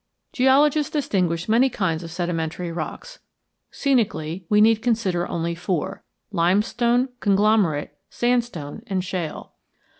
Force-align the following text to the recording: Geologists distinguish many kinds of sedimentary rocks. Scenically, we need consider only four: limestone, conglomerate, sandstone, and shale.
Geologists 0.33 0.91
distinguish 0.91 1.47
many 1.47 1.69
kinds 1.69 2.01
of 2.01 2.09
sedimentary 2.09 2.71
rocks. 2.71 3.19
Scenically, 3.69 4.47
we 4.49 4.59
need 4.59 4.81
consider 4.81 5.27
only 5.27 5.53
four: 5.53 6.03
limestone, 6.31 7.09
conglomerate, 7.19 7.95
sandstone, 8.09 8.81
and 8.87 9.03
shale. 9.03 9.53